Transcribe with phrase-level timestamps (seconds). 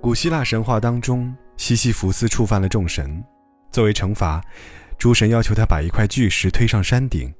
[0.00, 3.24] 古希腊神话当中，西西弗斯触犯了众神，
[3.70, 4.40] 作为惩罚，
[4.98, 7.32] 诸神要求他把一块巨石推上山顶，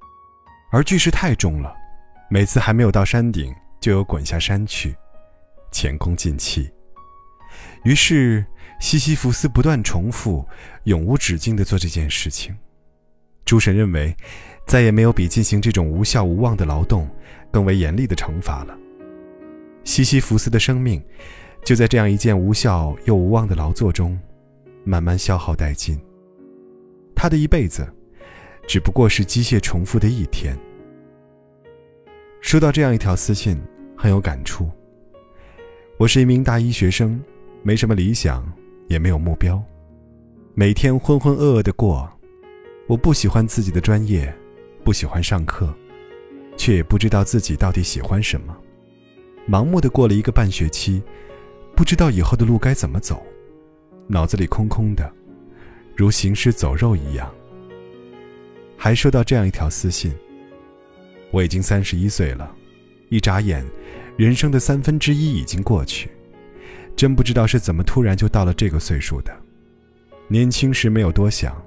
[0.72, 1.76] 而巨石太重了，
[2.30, 4.96] 每次还没有到山顶，就有滚下山去，
[5.70, 6.72] 前功尽弃。
[7.84, 8.44] 于是
[8.80, 10.48] 西西弗斯不断重复，
[10.84, 12.56] 永无止境地做这件事情。
[13.44, 14.16] 诸神认为，
[14.66, 17.08] 再也没有比进行这种无效无望的劳动
[17.50, 18.76] 更为严厉的惩罚了。
[19.84, 21.02] 西西弗斯的生命。
[21.64, 24.20] 就在这样一件无效又无望的劳作中，
[24.84, 25.98] 慢慢消耗殆尽。
[27.16, 27.90] 他的一辈子，
[28.68, 30.54] 只不过是机械重复的一天。
[32.42, 33.58] 收到这样一条私信，
[33.96, 34.70] 很有感触。
[35.96, 37.18] 我是一名大一学生，
[37.62, 38.44] 没什么理想，
[38.88, 39.58] 也没有目标，
[40.52, 42.06] 每天浑浑噩噩的过。
[42.86, 44.30] 我不喜欢自己的专业，
[44.84, 45.74] 不喜欢上课，
[46.56, 48.54] 却也不知道自己到底喜欢什么，
[49.48, 51.02] 盲目的过了一个半学期。
[51.74, 53.20] 不知道以后的路该怎么走，
[54.06, 55.10] 脑子里空空的，
[55.96, 57.28] 如行尸走肉一样。
[58.76, 60.14] 还收到这样一条私信：
[61.32, 62.54] 我已经三十一岁了，
[63.08, 63.64] 一眨眼，
[64.16, 66.10] 人生的三分之一已经过去，
[66.94, 69.34] 真不知道是怎么突然就到了这个岁数的。
[70.28, 71.60] 年轻时没有多想，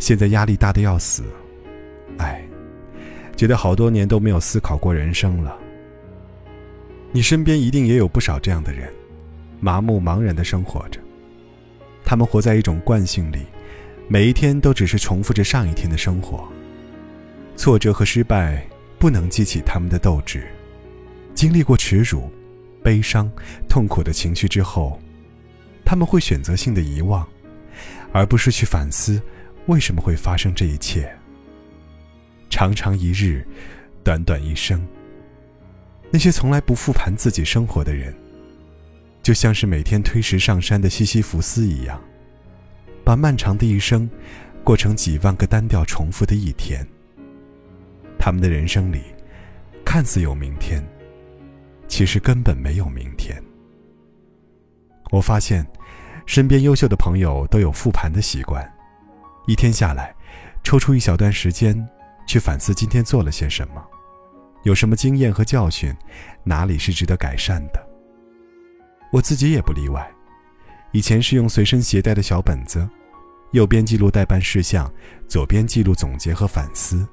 [0.00, 1.22] 现在压力大的要死，
[2.18, 2.42] 哎，
[3.36, 5.56] 觉得好多年都没有思考过人生了。
[7.10, 8.92] 你身边一定也有不少这样的人。
[9.60, 11.00] 麻木茫然的生活着，
[12.04, 13.40] 他们活在一种惯性里，
[14.06, 16.48] 每一天都只是重复着上一天的生活。
[17.56, 18.64] 挫折和失败
[19.00, 20.46] 不能激起他们的斗志。
[21.34, 22.30] 经历过耻辱、
[22.84, 23.28] 悲伤、
[23.68, 24.96] 痛苦的情绪之后，
[25.84, 27.26] 他们会选择性的遗忘，
[28.12, 29.20] 而不是去反思
[29.66, 31.12] 为什么会发生这一切。
[32.48, 33.46] 长长一日，
[34.02, 34.86] 短短一生。
[36.10, 38.14] 那些从来不复盘自己生活的人。
[39.22, 42.02] 就像是每天推石上山的西西弗斯一样，
[43.04, 44.08] 把漫长的一生
[44.64, 46.86] 过成几万个单调重复的一天。
[48.18, 49.02] 他们的人生里，
[49.84, 50.82] 看似有明天，
[51.88, 53.36] 其实根本没有明天。
[55.10, 55.66] 我发现，
[56.24, 58.66] 身边优秀的朋友都有复盘的习惯，
[59.46, 60.14] 一天下来，
[60.64, 61.86] 抽出一小段时间
[62.28, 63.82] 去反思今天做了些什么，
[64.62, 65.96] 有什么经验和教训，
[66.44, 67.82] 哪里是值得改善的。
[69.10, 70.06] 我自己也不例外，
[70.92, 72.86] 以前是用随身携带的小本子，
[73.52, 74.92] 右边记录待办事项，
[75.26, 77.08] 左边记录总结和反思。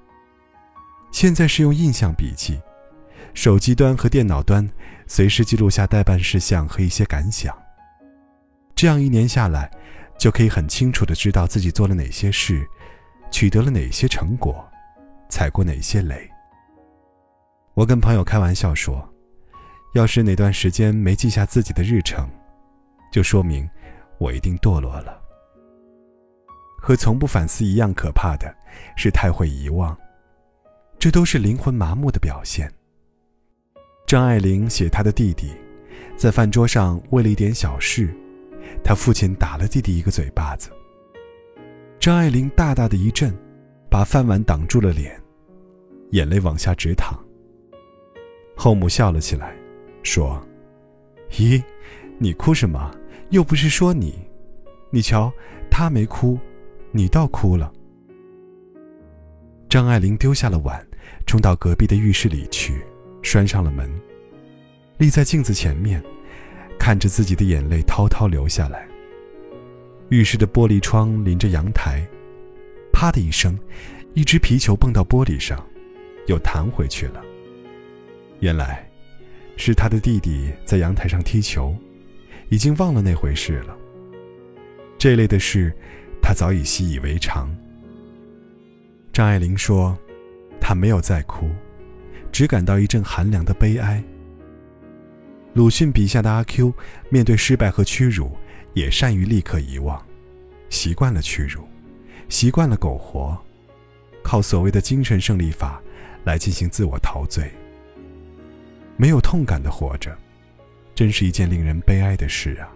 [1.11, 2.59] 现在是用印象笔记，
[3.33, 4.69] 手机端和电脑端
[5.07, 7.57] 随时记录下待办事项和一些感想。
[8.75, 9.71] 这样一年下来，
[10.19, 12.67] 就可以很清楚的知道自己做了哪些事，
[13.31, 14.69] 取得了哪些成果，
[15.29, 16.29] 踩过哪些雷。
[17.73, 19.07] 我跟朋友开玩笑说。
[19.93, 22.29] 要是哪段时间没记下自己的日程，
[23.13, 23.65] 就说明
[24.17, 25.21] 我一定堕落了。
[26.77, 28.53] 和从不反思一样可怕的
[28.97, 29.97] 是太会遗忘，
[30.99, 32.69] 这都是灵魂麻木的表现。
[34.05, 35.53] 张爱玲写她的弟弟，
[36.17, 38.13] 在饭桌上为了一点小事，
[38.83, 40.69] 他父亲打了弟弟一个嘴巴子。
[42.01, 43.33] 张爱玲大大的一震，
[43.95, 45.17] 把饭碗挡住了脸，
[46.11, 47.17] 眼泪往下直淌。
[48.53, 49.55] 后母笑了起来。
[50.03, 50.45] 说
[51.31, 51.63] ：“咦，
[52.17, 52.93] 你哭什么？
[53.29, 54.13] 又不是说你，
[54.89, 55.31] 你瞧，
[55.71, 56.37] 他没哭，
[56.91, 57.71] 你倒哭了。”
[59.71, 60.85] 张爱玲丢下了碗，
[61.25, 62.83] 冲到隔壁的浴室里去，
[63.21, 63.89] 拴上了门，
[64.97, 66.03] 立在镜子前面，
[66.77, 68.85] 看着自己的眼泪滔滔流下来。
[70.09, 72.05] 浴室的玻璃窗临着阳台，
[72.95, 73.59] 啪的一声，
[74.13, 75.61] 一只皮球蹦到玻璃上，
[76.27, 77.21] 又弹回去了。
[78.39, 78.89] 原来。
[79.57, 81.73] 是他的弟弟在阳台上踢球，
[82.49, 83.73] 已经忘了那回事了。
[84.97, 85.73] 这类的事，
[86.21, 87.49] 他早已习以为常。
[89.13, 89.97] 张爱玲说
[90.59, 91.49] ：“她没有再哭，
[92.33, 94.03] 只感到一阵寒凉的悲哀。”
[95.55, 96.73] 鲁迅笔下的阿 Q，
[97.07, 98.35] 面对失败和屈辱，
[98.73, 100.05] 也善于立刻遗忘，
[100.69, 101.65] 习惯了屈辱，
[102.29, 103.37] 习惯了苟活，
[104.23, 105.81] 靠所谓的精神胜利法
[106.23, 107.51] 来进行自我陶醉。
[108.97, 110.17] 没有痛感的活着，
[110.93, 112.71] 真是一件令人悲哀的事啊！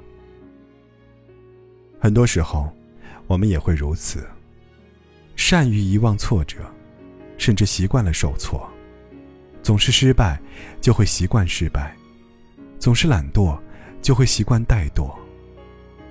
[2.00, 2.72] 很多时候，
[3.28, 4.28] 我们也会如此，
[5.36, 6.58] 善于遗忘挫折，
[7.38, 8.70] 甚至习惯了受挫。
[9.64, 10.40] 总是失败，
[10.82, 11.92] 就会习惯失败；
[12.80, 13.58] 总是懒惰，
[14.02, 15.14] 就会习惯怠惰；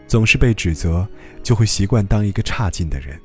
[0.06, 1.08] 总是被指责，
[1.43, 3.20] 就会习惯当一个差劲的人。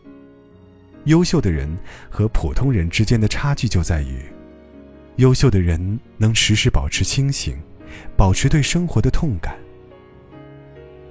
[1.06, 1.70] 优秀的人
[2.10, 4.24] 和普通人之间的差距就在于。
[5.18, 7.62] 优秀的人能时时保持清醒，
[8.18, 9.56] 保持对生活的痛感。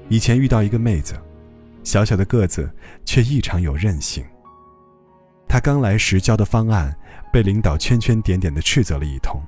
[0.09, 1.15] 以前遇到一个妹子，
[1.85, 2.71] 小小的个子
[3.05, 4.25] 却异常有韧性。
[5.47, 6.95] 她刚来时交的方案
[7.33, 9.41] 被领导圈圈点点的斥责了一通。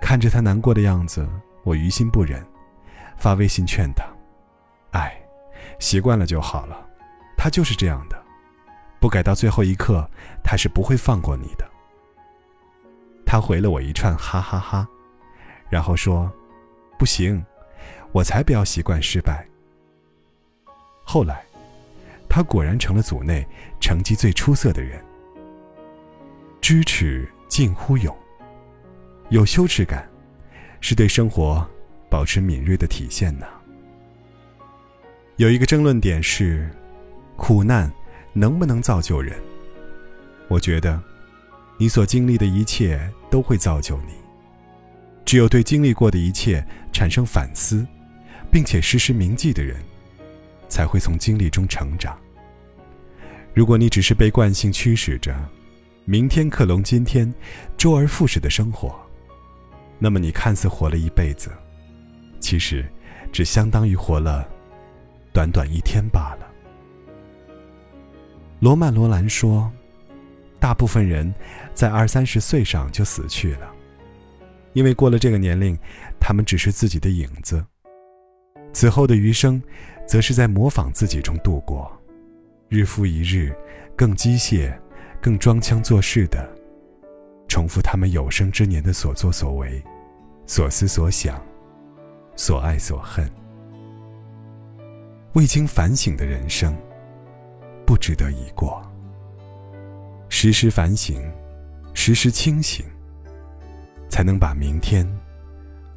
[0.00, 1.28] 看着她难过的样子，
[1.64, 2.42] 我于心不忍，
[3.18, 4.04] 发微信劝她
[4.92, 5.20] ：“哎，
[5.78, 6.86] 习惯了就好了，
[7.36, 8.15] 他就是这样的，
[9.06, 10.04] 不改到最后一刻，
[10.42, 11.64] 他是不会放过你的。”
[13.24, 14.84] 他回了我一串哈哈哈，
[15.70, 16.28] 然后说
[16.98, 17.40] ：“不行，
[18.10, 19.46] 我才不要习惯失败。”
[21.06, 21.44] 后来，
[22.28, 23.46] 他果然成了组内
[23.80, 25.00] 成绩最出色的人。
[26.60, 28.12] 知耻近乎勇，
[29.28, 30.04] 有羞耻感，
[30.80, 31.64] 是对生活
[32.10, 33.46] 保持敏锐的体现呢。
[35.36, 36.68] 有一个争论点是，
[37.36, 37.88] 苦难
[38.36, 39.34] 能不能造就人？
[40.46, 41.00] 我觉得。
[41.78, 42.98] 你所经历的一切
[43.30, 44.14] 都会造就你。
[45.26, 47.86] 只有对经历过的一切产生反思，
[48.50, 49.76] 并且时时铭记的人，
[50.70, 52.18] 才会从经历中成长。
[53.52, 55.36] 如果你只是被惯性驱使着，
[56.06, 57.30] 明天克隆今天，
[57.76, 58.98] 周而复始的生活，
[59.98, 61.50] 那么你看似活了一辈子，
[62.40, 62.90] 其实
[63.30, 64.48] 只相当于活了
[65.30, 66.45] 短短一天罢了。
[68.60, 69.70] 罗曼·罗兰说。
[70.58, 71.32] 大部分人
[71.74, 73.70] 在二三十岁上就死去了，
[74.72, 75.78] 因为过了这个年龄，
[76.18, 77.62] 他们只是自己的影子。
[78.72, 79.62] 此后的余生，
[80.08, 81.92] 则是在模仿自己中度过，
[82.68, 83.54] 日复一日，
[83.94, 84.74] 更机械、
[85.20, 86.50] 更装腔作势的
[87.46, 89.80] 重复他们有生之年的所作所为、
[90.46, 91.40] 所思所想、
[92.34, 93.30] 所爱所恨。
[95.34, 96.74] 未经反省的人生，
[97.86, 98.82] 不值得一过。
[100.28, 101.22] 时时反省，
[101.94, 102.84] 时时清醒，
[104.10, 105.06] 才能把明天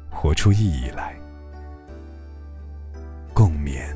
[0.08, 1.14] 活出意义来。
[3.34, 3.94] 共勉。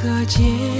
[0.00, 0.79] 可见，